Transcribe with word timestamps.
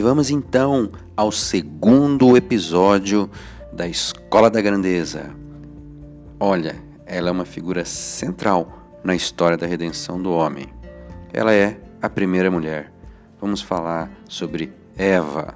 Vamos 0.00 0.30
então 0.30 0.90
ao 1.14 1.30
segundo 1.30 2.36
episódio 2.36 3.30
da 3.70 3.86
Escola 3.86 4.50
da 4.50 4.60
Grandeza. 4.60 5.30
Olha, 6.38 6.74
ela 7.04 7.28
é 7.28 7.32
uma 7.32 7.44
figura 7.44 7.84
central 7.84 8.98
na 9.04 9.14
história 9.14 9.58
da 9.58 9.66
redenção 9.66 10.20
do 10.20 10.32
homem. 10.32 10.68
Ela 11.32 11.52
é 11.52 11.78
a 12.00 12.08
primeira 12.08 12.50
mulher. 12.50 12.90
Vamos 13.38 13.60
falar 13.60 14.10
sobre 14.26 14.72
Eva. 14.96 15.54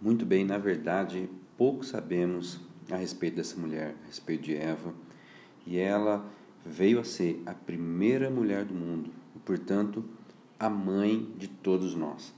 Muito 0.00 0.26
bem, 0.26 0.44
na 0.44 0.58
verdade, 0.58 1.28
pouco 1.56 1.84
sabemos 1.84 2.60
a 2.90 2.96
respeito 2.96 3.36
dessa 3.36 3.58
mulher, 3.58 3.94
a 4.04 4.06
respeito 4.06 4.44
de 4.44 4.56
Eva. 4.56 4.92
E 5.66 5.78
ela 5.78 6.24
veio 6.68 7.00
a 7.00 7.04
ser 7.04 7.42
a 7.46 7.54
primeira 7.54 8.30
mulher 8.30 8.64
do 8.64 8.74
mundo 8.74 9.10
e, 9.34 9.38
portanto, 9.38 10.04
a 10.58 10.68
mãe 10.68 11.28
de 11.36 11.48
todos 11.48 11.94
nós. 11.94 12.34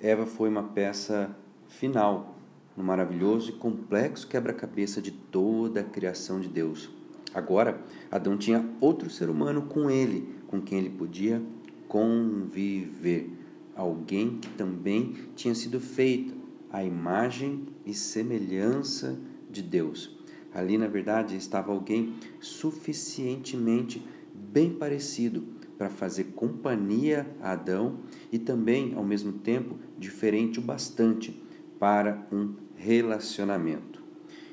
Eva 0.00 0.24
foi 0.24 0.48
uma 0.48 0.62
peça 0.62 1.36
final 1.68 2.36
no 2.76 2.84
maravilhoso 2.84 3.50
e 3.50 3.54
complexo 3.54 4.28
quebra-cabeça 4.28 5.02
de 5.02 5.10
toda 5.10 5.80
a 5.80 5.84
criação 5.84 6.40
de 6.40 6.48
Deus. 6.48 6.88
Agora, 7.34 7.80
Adão 8.10 8.38
tinha 8.38 8.64
outro 8.80 9.10
ser 9.10 9.28
humano 9.28 9.62
com 9.62 9.90
ele, 9.90 10.34
com 10.46 10.60
quem 10.60 10.78
ele 10.78 10.90
podia 10.90 11.42
conviver. 11.86 13.30
Alguém 13.74 14.38
que 14.38 14.48
também 14.50 15.14
tinha 15.36 15.54
sido 15.54 15.78
feito 15.78 16.34
à 16.70 16.82
imagem 16.82 17.66
e 17.84 17.94
semelhança 17.94 19.18
de 19.50 19.62
Deus. 19.62 20.17
Ali, 20.52 20.78
na 20.78 20.86
verdade, 20.86 21.36
estava 21.36 21.72
alguém 21.72 22.14
suficientemente 22.40 24.02
bem 24.34 24.72
parecido 24.72 25.44
para 25.76 25.88
fazer 25.88 26.24
companhia 26.34 27.26
a 27.40 27.52
Adão 27.52 28.00
e 28.32 28.38
também, 28.38 28.94
ao 28.94 29.04
mesmo 29.04 29.32
tempo, 29.32 29.76
diferente 29.98 30.58
o 30.58 30.62
bastante 30.62 31.40
para 31.78 32.26
um 32.32 32.54
relacionamento. 32.76 34.02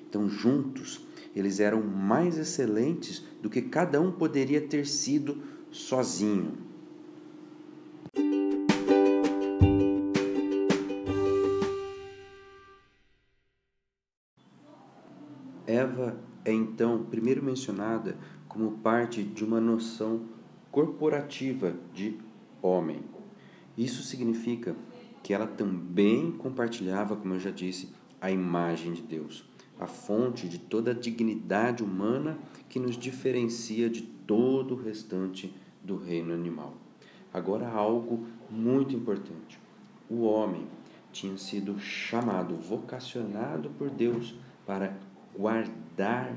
Então, 0.07 0.29
juntos, 0.29 1.05
eles 1.35 1.59
eram 1.59 1.81
mais 1.81 2.37
excelentes 2.37 3.23
do 3.41 3.49
que 3.49 3.61
cada 3.61 3.99
um 3.99 4.11
poderia 4.11 4.61
ter 4.61 4.85
sido 4.85 5.41
sozinho. 5.71 6.64
Eva 15.67 16.17
é 16.43 16.51
então 16.51 17.03
primeiro 17.05 17.43
mencionada 17.43 18.17
como 18.47 18.77
parte 18.77 19.23
de 19.23 19.43
uma 19.43 19.59
noção 19.59 20.21
corporativa 20.71 21.73
de 21.93 22.17
homem. 22.61 23.01
Isso 23.77 24.03
significa 24.03 24.75
que 25.23 25.33
ela 25.33 25.47
também 25.47 26.31
compartilhava, 26.31 27.15
como 27.15 27.33
eu 27.33 27.39
já 27.39 27.49
disse, 27.49 27.89
a 28.21 28.29
imagem 28.29 28.93
de 28.93 29.01
Deus, 29.01 29.43
a 29.79 29.87
fonte 29.87 30.47
de 30.47 30.59
toda 30.59 30.91
a 30.91 30.93
dignidade 30.93 31.83
humana 31.83 32.37
que 32.69 32.79
nos 32.79 32.97
diferencia 32.97 33.89
de 33.89 34.01
todo 34.03 34.75
o 34.75 34.81
restante 34.81 35.53
do 35.83 35.97
reino 35.97 36.33
animal. 36.33 36.75
Agora, 37.33 37.67
algo 37.67 38.25
muito 38.49 38.95
importante: 38.95 39.59
o 40.09 40.21
homem 40.21 40.67
tinha 41.11 41.37
sido 41.37 41.79
chamado, 41.79 42.55
vocacionado 42.55 43.69
por 43.71 43.89
Deus 43.89 44.35
para 44.65 44.95
guardar 45.37 46.35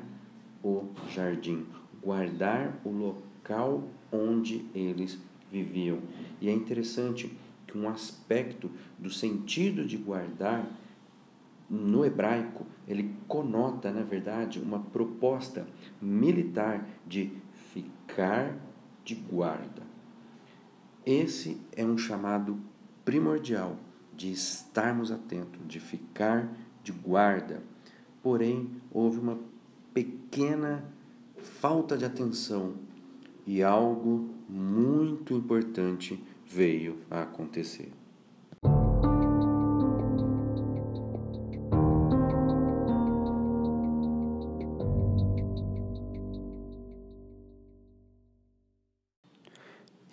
o 0.62 0.84
jardim, 1.10 1.66
guardar 2.03 2.75
o 2.84 2.91
local 2.91 3.84
onde 4.12 4.64
eles 4.75 5.19
viviam. 5.50 6.00
E 6.41 6.48
é 6.48 6.53
interessante 6.53 7.36
que 7.66 7.76
um 7.76 7.88
aspecto 7.88 8.70
do 8.98 9.10
sentido 9.10 9.84
de 9.84 9.97
guardar 9.97 10.66
no 11.69 12.04
hebraico, 12.04 12.64
ele 12.86 13.14
conota, 13.26 13.92
na 13.92 14.03
verdade, 14.03 14.59
uma 14.59 14.81
proposta 14.81 15.66
militar 16.00 16.86
de 17.06 17.30
ficar 17.72 18.56
de 19.04 19.15
guarda. 19.15 19.82
Esse 21.04 21.60
é 21.76 21.84
um 21.84 21.98
chamado 21.98 22.59
primordial 23.04 23.76
de 24.16 24.32
estarmos 24.32 25.12
atentos, 25.12 25.60
de 25.66 25.78
ficar 25.78 26.50
de 26.82 26.91
guarda 26.91 27.62
porém 28.22 28.70
houve 28.92 29.18
uma 29.18 29.38
pequena 29.94 30.84
falta 31.36 31.96
de 31.96 32.04
atenção 32.04 32.74
e 33.46 33.62
algo 33.62 34.28
muito 34.48 35.34
importante 35.34 36.22
veio 36.46 36.98
a 37.10 37.22
acontecer. 37.22 37.90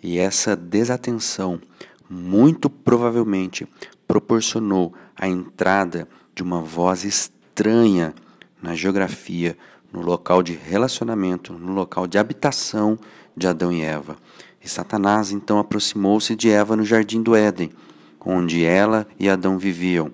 E 0.01 0.19
essa 0.19 0.56
desatenção 0.56 1.60
muito 2.08 2.69
provavelmente 2.69 3.68
proporcionou 4.08 4.94
a 5.16 5.28
entrada 5.28 6.08
de 6.34 6.44
uma 6.44 6.62
voz 6.62 7.04
estranha 7.04 7.36
estranha 7.56 8.13
na 8.62 8.75
geografia, 8.75 9.57
no 9.94 10.02
local 10.02 10.44
de 10.44 10.52
relacionamento, 10.52 11.54
no 11.54 11.72
local 11.72 12.06
de 12.06 12.18
habitação 12.18 13.00
de 13.36 13.48
Adão 13.48 13.72
e 13.72 13.81
Eva. 13.81 14.18
E 14.62 14.68
Satanás 14.68 15.31
então 15.31 15.57
aproximou-se 15.57 16.36
de 16.36 16.50
Eva 16.50 16.75
no 16.75 16.84
jardim 16.84 17.22
do 17.22 17.34
Éden, 17.34 17.72
onde 18.19 18.66
ela 18.66 19.07
e 19.18 19.30
Adão 19.30 19.57
viviam. 19.57 20.12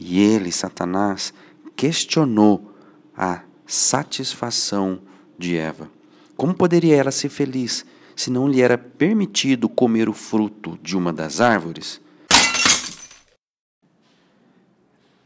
E 0.00 0.18
ele, 0.18 0.50
Satanás, 0.50 1.34
questionou 1.74 2.72
a 3.14 3.42
satisfação 3.66 5.00
de 5.38 5.56
Eva. 5.56 5.90
Como 6.38 6.54
poderia 6.54 6.96
ela 6.96 7.10
ser 7.10 7.28
feliz 7.28 7.84
se 8.14 8.30
não 8.30 8.48
lhe 8.48 8.62
era 8.62 8.78
permitido 8.78 9.68
comer 9.68 10.08
o 10.08 10.14
fruto 10.14 10.78
de 10.82 10.96
uma 10.96 11.12
das 11.12 11.38
árvores? 11.38 12.00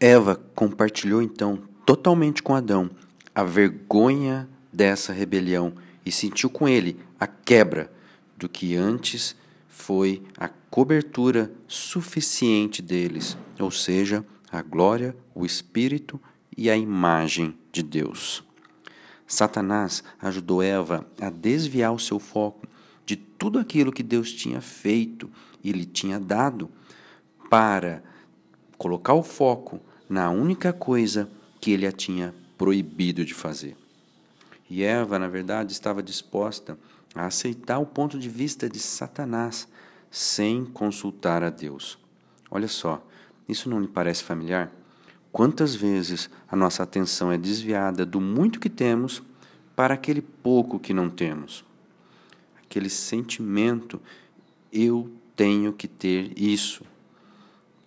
Eva 0.02 0.40
compartilhou 0.54 1.20
então 1.20 1.58
totalmente 1.84 2.42
com 2.42 2.54
Adão 2.54 2.88
a 3.34 3.44
vergonha 3.44 4.48
dessa 4.72 5.12
rebelião 5.12 5.74
e 6.06 6.10
sentiu 6.10 6.48
com 6.48 6.66
ele 6.66 6.98
a 7.18 7.26
quebra 7.26 7.92
do 8.34 8.48
que 8.48 8.74
antes 8.74 9.36
foi 9.68 10.22
a 10.38 10.48
cobertura 10.48 11.52
suficiente 11.68 12.80
deles, 12.80 13.36
ou 13.58 13.70
seja, 13.70 14.24
a 14.50 14.62
glória, 14.62 15.14
o 15.34 15.44
Espírito 15.44 16.18
e 16.56 16.70
a 16.70 16.76
imagem 16.76 17.54
de 17.70 17.82
Deus. 17.82 18.42
Satanás 19.26 20.02
ajudou 20.18 20.62
Eva 20.62 21.06
a 21.20 21.28
desviar 21.28 21.92
o 21.92 21.98
seu 21.98 22.18
foco 22.18 22.66
de 23.04 23.16
tudo 23.16 23.58
aquilo 23.58 23.92
que 23.92 24.02
Deus 24.02 24.32
tinha 24.32 24.62
feito 24.62 25.30
e 25.62 25.70
lhe 25.72 25.84
tinha 25.84 26.18
dado, 26.18 26.70
para 27.50 28.02
colocar 28.78 29.12
o 29.12 29.22
foco 29.22 29.78
na 30.10 30.28
única 30.28 30.72
coisa 30.72 31.30
que 31.60 31.70
ele 31.70 31.86
a 31.86 31.92
tinha 31.92 32.34
proibido 32.58 33.24
de 33.24 33.32
fazer. 33.32 33.76
E 34.68 34.82
Eva, 34.82 35.20
na 35.20 35.28
verdade, 35.28 35.72
estava 35.72 36.02
disposta 36.02 36.76
a 37.14 37.26
aceitar 37.26 37.78
o 37.78 37.86
ponto 37.86 38.18
de 38.18 38.28
vista 38.28 38.68
de 38.68 38.80
Satanás 38.80 39.68
sem 40.10 40.64
consultar 40.64 41.44
a 41.44 41.48
Deus. 41.48 41.96
Olha 42.50 42.66
só, 42.66 43.06
isso 43.48 43.70
não 43.70 43.80
lhe 43.80 43.86
parece 43.86 44.24
familiar? 44.24 44.72
Quantas 45.30 45.76
vezes 45.76 46.28
a 46.48 46.56
nossa 46.56 46.82
atenção 46.82 47.30
é 47.30 47.38
desviada 47.38 48.04
do 48.04 48.20
muito 48.20 48.58
que 48.58 48.68
temos 48.68 49.22
para 49.76 49.94
aquele 49.94 50.20
pouco 50.20 50.80
que 50.80 50.92
não 50.92 51.08
temos? 51.08 51.64
Aquele 52.64 52.90
sentimento, 52.90 54.02
eu 54.72 55.08
tenho 55.36 55.72
que 55.72 55.86
ter 55.86 56.32
isso. 56.36 56.84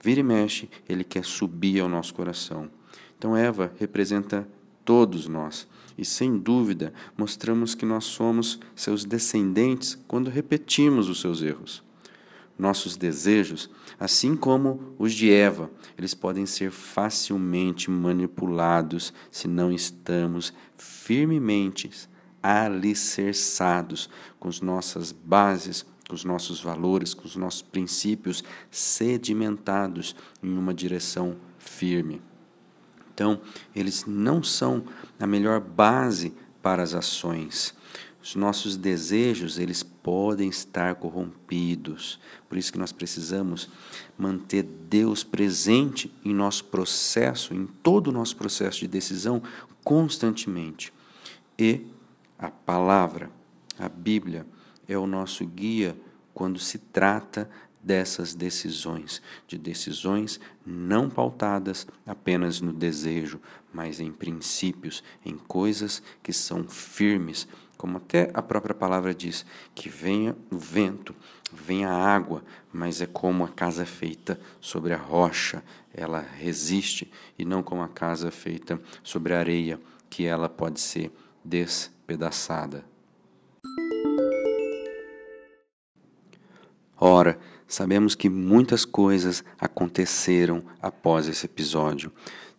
Vira 0.03 0.19
e 0.19 0.23
mexe, 0.23 0.69
ele 0.89 1.01
quer 1.01 1.23
subir 1.23 1.79
ao 1.79 1.87
nosso 1.87 2.13
coração. 2.13 2.69
Então, 3.17 3.37
Eva 3.37 3.71
representa 3.79 4.45
todos 4.83 5.29
nós. 5.29 5.65
E 5.97 6.03
sem 6.03 6.37
dúvida, 6.37 6.93
mostramos 7.17 7.73
que 7.73 7.85
nós 7.85 8.03
somos 8.03 8.59
seus 8.75 9.05
descendentes 9.05 9.97
quando 10.05 10.29
repetimos 10.29 11.07
os 11.07 11.21
seus 11.21 11.41
erros. 11.41 11.81
Nossos 12.59 12.97
desejos, 12.97 13.69
assim 13.97 14.35
como 14.35 14.93
os 14.99 15.13
de 15.13 15.31
Eva, 15.31 15.71
eles 15.97 16.13
podem 16.13 16.45
ser 16.45 16.69
facilmente 16.69 17.89
manipulados 17.89 19.13
se 19.31 19.47
não 19.47 19.71
estamos 19.71 20.53
firmemente 20.75 21.89
alicerçados 22.43 24.09
com 24.37 24.49
as 24.49 24.59
nossas 24.59 25.13
bases, 25.13 25.85
com 26.13 26.15
os 26.15 26.23
nossos 26.23 26.61
valores, 26.61 27.15
com 27.15 27.25
os 27.25 27.35
nossos 27.35 27.63
princípios 27.63 28.43
sedimentados 28.69 30.15
em 30.43 30.55
uma 30.55 30.71
direção 30.71 31.35
firme. 31.57 32.21
Então, 33.11 33.41
eles 33.75 34.05
não 34.05 34.43
são 34.43 34.83
a 35.19 35.25
melhor 35.25 35.59
base 35.59 36.31
para 36.61 36.83
as 36.83 36.93
ações. 36.93 37.73
Os 38.21 38.35
nossos 38.35 38.77
desejos, 38.77 39.57
eles 39.57 39.81
podem 39.81 40.49
estar 40.49 40.93
corrompidos. 40.95 42.19
Por 42.47 42.59
isso 42.59 42.71
que 42.71 42.77
nós 42.77 42.91
precisamos 42.91 43.67
manter 44.15 44.61
Deus 44.63 45.23
presente 45.23 46.13
em 46.23 46.33
nosso 46.33 46.65
processo, 46.65 47.55
em 47.55 47.65
todo 47.65 48.09
o 48.09 48.11
nosso 48.11 48.35
processo 48.35 48.81
de 48.81 48.87
decisão, 48.87 49.41
constantemente. 49.83 50.93
E 51.57 51.87
a 52.37 52.51
palavra, 52.51 53.31
a 53.79 53.89
Bíblia, 53.89 54.45
é 54.93 54.97
o 54.97 55.07
nosso 55.07 55.45
guia 55.45 55.97
quando 56.33 56.59
se 56.59 56.77
trata 56.77 57.49
dessas 57.83 58.33
decisões, 58.33 59.21
de 59.45 59.57
decisões 59.57 60.39
não 60.65 61.09
pautadas 61.09 61.85
apenas 62.05 62.61
no 62.61 62.71
desejo, 62.71 63.41
mas 63.73 63.99
em 63.99 64.11
princípios, 64.11 65.03
em 65.25 65.35
coisas 65.35 66.01
que 66.21 66.31
são 66.31 66.63
firmes, 66.63 67.47
como 67.77 67.97
até 67.97 68.31
a 68.33 68.41
própria 68.41 68.73
palavra 68.73 69.13
diz, 69.13 69.45
que 69.75 69.89
venha 69.89 70.35
o 70.49 70.57
vento, 70.57 71.13
venha 71.51 71.89
a 71.89 72.15
água, 72.15 72.43
mas 72.71 73.01
é 73.01 73.05
como 73.05 73.43
a 73.43 73.49
casa 73.49 73.85
feita 73.85 74.39
sobre 74.61 74.93
a 74.93 74.97
rocha, 74.97 75.61
ela 75.93 76.21
resiste, 76.21 77.11
e 77.37 77.43
não 77.43 77.61
como 77.61 77.81
a 77.81 77.89
casa 77.89 78.31
feita 78.31 78.81
sobre 79.03 79.33
a 79.33 79.39
areia, 79.39 79.79
que 80.09 80.25
ela 80.25 80.47
pode 80.47 80.79
ser 80.79 81.11
despedaçada. 81.43 82.92
Ora, 87.05 87.37
Sabemos 87.73 88.13
que 88.13 88.29
muitas 88.29 88.85
coisas 88.85 89.43
aconteceram 89.59 90.61
após 90.79 91.27
esse 91.27 91.47
episódio. 91.47 92.11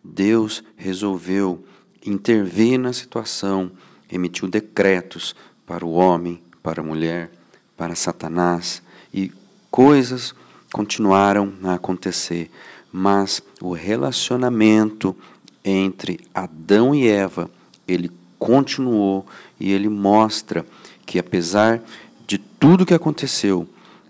Deus 0.03 0.61
resolveu 0.75 1.63
intervir 2.05 2.77
na 2.77 2.91
situação, 2.91 3.71
emitiu 4.11 4.49
decretos 4.49 5.33
para 5.65 5.85
o 5.85 5.93
homem, 5.93 6.41
para 6.61 6.81
a 6.81 6.83
mulher, 6.83 7.31
para 7.77 7.95
Satanás 7.95 8.83
e 9.13 9.31
coisas 9.71 10.35
continuaram 10.73 11.53
a 11.63 11.75
acontecer, 11.75 12.51
mas 12.91 13.41
o 13.61 13.71
relacionamento 13.71 15.15
entre 15.63 16.19
Adão 16.33 16.93
e 16.93 17.07
Eva, 17.07 17.49
ele 17.87 18.11
continuou 18.37 19.25
e 19.57 19.71
ele 19.71 19.87
mostra 19.87 20.65
que 21.05 21.17
apesar 21.17 21.81
de 22.27 22.37
tudo 22.37 22.85
que 22.85 22.93
aconteceu, 22.93 23.65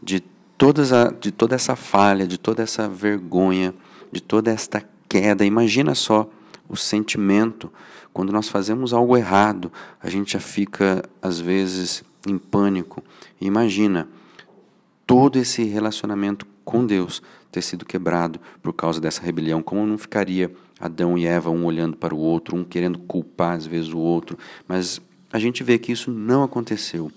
de 0.06 0.22
todas 0.58 0.94
a, 0.94 1.12
de 1.12 1.32
toda 1.32 1.56
essa 1.56 1.76
falha, 1.76 2.28
de 2.28 2.38
toda 2.38 2.64
essa 2.64 2.88
vergonha, 2.88 3.74
de 4.12 4.22
toda 4.22 4.52
esta 4.52 4.82
queda. 5.10 5.44
Imagina 5.44 5.96
só 5.96 6.30
o 6.70 6.78
sentimento 6.78 7.72
quando 8.14 8.32
nós 8.32 8.48
fazemos 8.48 8.94
algo 8.94 9.18
errado, 9.18 9.70
a 10.02 10.10
gente 10.10 10.34
já 10.34 10.40
fica 10.40 11.04
às 11.22 11.38
vezes 11.38 12.02
em 12.26 12.38
pânico. 12.38 13.04
Imagina 13.42 14.08
todo 15.06 15.38
esse 15.38 15.66
relacionamento 15.66 16.48
com 16.64 16.86
Deus 16.86 17.22
ter 17.52 17.62
sido 17.62 17.84
quebrado 17.84 18.40
por 18.64 18.72
causa 18.72 19.02
dessa 19.02 19.22
rebelião, 19.22 19.62
como 19.62 19.86
não 19.86 19.98
ficaria 19.98 20.50
Adão 20.80 21.18
e 21.18 21.26
Eva 21.26 21.50
um 21.50 21.66
olhando 21.66 21.98
para 21.98 22.16
o 22.16 22.18
outro, 22.18 22.56
um 22.56 22.64
querendo 22.64 23.00
culpar 23.00 23.58
às 23.58 23.66
vezes 23.66 23.92
o 23.92 23.98
outro, 23.98 24.38
mas 24.66 25.02
a 25.32 25.40
gente 25.40 25.62
vê 25.62 25.78
que 25.78 25.92
isso 25.92 26.10
não 26.10 26.42
aconteceu. 26.42 27.12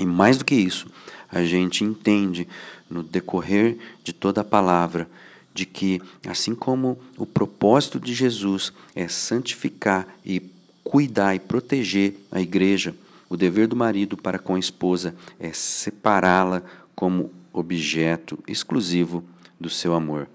E 0.00 0.06
mais 0.06 0.38
do 0.38 0.44
que 0.44 0.54
isso, 0.54 0.86
a 1.34 1.44
gente 1.44 1.82
entende 1.82 2.46
no 2.88 3.02
decorrer 3.02 3.76
de 4.04 4.12
toda 4.12 4.42
a 4.42 4.44
palavra 4.44 5.08
de 5.52 5.66
que, 5.66 6.00
assim 6.26 6.54
como 6.54 6.98
o 7.18 7.26
propósito 7.26 7.98
de 7.98 8.14
Jesus 8.14 8.72
é 8.94 9.08
santificar 9.08 10.06
e 10.24 10.40
cuidar 10.82 11.34
e 11.34 11.40
proteger 11.40 12.14
a 12.30 12.40
igreja, 12.40 12.94
o 13.28 13.36
dever 13.36 13.66
do 13.66 13.74
marido 13.74 14.16
para 14.16 14.38
com 14.38 14.54
a 14.54 14.58
esposa 14.58 15.14
é 15.38 15.52
separá-la 15.52 16.62
como 16.94 17.32
objeto 17.52 18.38
exclusivo 18.46 19.24
do 19.58 19.68
seu 19.68 19.94
amor. 19.94 20.28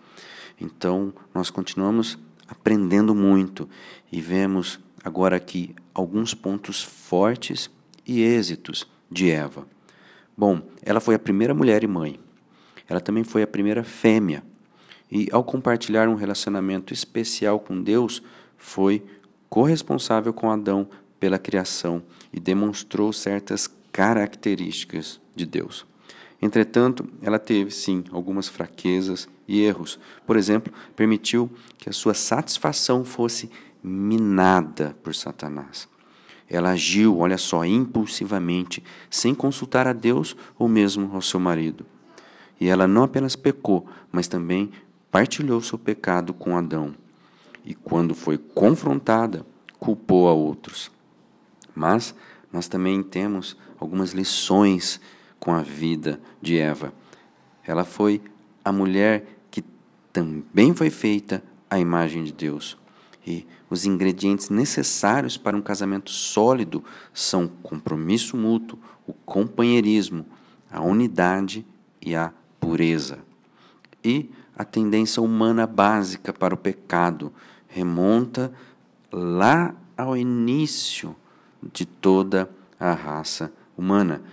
Então, 0.60 1.14
nós 1.34 1.50
continuamos 1.50 2.18
aprendendo 2.48 3.16
muito 3.16 3.70
e 4.12 4.20
vemos 4.20 4.80
agora 5.04 5.38
aqui 5.38 5.74
alguns 5.94 6.34
pontos 6.34 6.84
fortes 6.84 7.70
e 8.06 8.22
êxitos 8.22 8.88
de 9.10 9.30
Eva. 9.30 9.66
Bom, 10.40 10.62
ela 10.82 11.02
foi 11.02 11.16
a 11.16 11.20
primeira 11.20 11.54
mulher 11.54 11.84
e 11.84 11.88
mãe. 11.88 12.18
Ela 12.88 13.02
também 13.02 13.26
foi 13.26 13.44
a 13.44 13.48
primeira 13.48 13.84
fêmea. 13.84 14.42
E 15.12 15.28
ao 15.34 15.44
compartilhar 15.44 16.08
um 16.08 16.16
relacionamento 16.16 16.94
especial 16.94 17.60
com 17.60 17.84
Deus, 17.84 18.24
foi 18.56 19.04
corresponsável 19.50 20.32
com 20.32 20.50
Adão 20.50 20.88
pela 21.20 21.38
criação 21.38 22.02
e 22.32 22.40
demonstrou 22.40 23.12
certas 23.12 23.70
características 23.92 25.20
de 25.36 25.46
Deus. 25.46 25.86
Entretanto, 26.42 27.06
ela 27.22 27.38
teve 27.38 27.70
sim 27.70 28.06
algumas 28.10 28.48
fraquezas 28.48 29.28
e 29.46 29.60
erros. 29.60 30.00
Por 30.26 30.38
exemplo, 30.38 30.72
permitiu 30.96 31.52
que 31.78 31.90
a 31.90 31.94
sua 31.94 32.14
satisfação 32.14 33.04
fosse 33.04 33.52
minada 33.84 34.96
por 35.04 35.14
Satanás. 35.14 35.86
Ela 36.50 36.72
agiu, 36.72 37.20
olha 37.20 37.38
só, 37.38 37.64
impulsivamente, 37.64 38.84
sem 39.10 39.36
consultar 39.36 39.88
a 39.88 39.94
Deus 39.94 40.36
ou 40.58 40.68
mesmo 40.68 41.14
ao 41.14 41.22
seu 41.22 41.40
marido. 41.40 41.86
E 42.60 42.68
ela 42.68 42.88
não 42.88 43.04
apenas 43.04 43.36
pecou, 43.36 43.88
mas 44.12 44.28
também 44.28 44.72
partilhou 45.12 45.62
seu 45.62 45.78
pecado 45.78 46.34
com 46.34 46.58
Adão. 46.58 46.96
E 47.64 47.74
quando 47.74 48.16
foi 48.16 48.38
confrontada, 48.38 49.46
culpou 49.80 50.28
a 50.28 50.34
outros. 50.34 50.92
Mas 51.76 52.16
nós 52.52 52.68
também 52.68 53.04
temos 53.04 53.56
algumas 53.80 54.12
lições 54.12 55.00
com 55.40 55.54
a 55.54 55.62
vida 55.62 56.20
de 56.42 56.58
Eva. 56.58 56.92
Ela 57.66 57.86
foi 57.86 58.22
a 58.66 58.72
mulher 58.72 59.26
que 59.52 59.64
também 60.12 60.74
foi 60.74 60.90
feita 60.90 61.44
à 61.70 61.80
imagem 61.80 62.24
de 62.24 62.34
Deus. 62.34 62.78
E 63.30 63.46
os 63.70 63.86
ingredientes 63.86 64.50
necessários 64.50 65.38
para 65.38 65.56
um 65.56 65.62
casamento 65.62 66.10
sólido 66.10 66.84
são 67.14 67.46
o 67.46 67.50
compromisso 67.62 68.36
mútuo, 68.36 68.80
o 69.06 69.14
companheirismo, 69.14 70.26
a 70.72 70.82
unidade 70.82 71.64
e 72.02 72.16
a 72.16 72.34
pureza. 72.60 73.20
E 74.04 74.32
a 74.58 74.66
tendência 74.66 75.22
humana 75.22 75.68
básica 75.68 76.34
para 76.34 76.56
o 76.56 76.58
pecado 76.58 77.32
remonta 77.68 78.52
lá 79.12 79.76
ao 79.96 80.18
início 80.18 81.16
de 81.72 81.86
toda 81.86 82.50
a 82.80 82.94
raça 82.94 83.54
humana. 83.78 84.24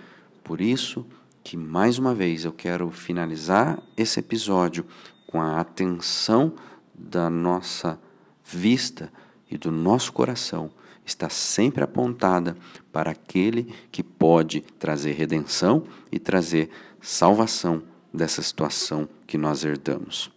Por 0.43 0.59
isso 0.59 1.05
que 1.43 1.55
mais 1.55 1.99
uma 1.99 2.15
vez 2.15 2.45
eu 2.45 2.51
quero 2.51 2.89
finalizar 2.89 3.77
esse 3.95 4.19
episódio 4.19 4.87
com 5.27 5.39
a 5.39 5.59
atenção 5.59 6.53
da 6.95 7.29
nossa 7.29 7.99
vista 8.47 9.11
e 9.49 9.57
do 9.57 9.71
nosso 9.71 10.13
coração 10.13 10.71
está 11.05 11.29
sempre 11.29 11.83
apontada 11.83 12.55
para 12.91 13.11
aquele 13.11 13.73
que 13.91 14.03
pode 14.03 14.61
trazer 14.61 15.13
redenção 15.13 15.83
e 16.11 16.19
trazer 16.19 16.69
salvação 17.01 17.83
dessa 18.13 18.41
situação 18.41 19.07
que 19.25 19.37
nós 19.37 19.63
herdamos. 19.63 20.31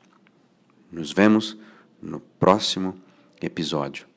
Nos 0.90 1.12
vemos 1.12 1.56
no 2.00 2.20
próximo 2.20 2.94
episódio. 3.40 4.09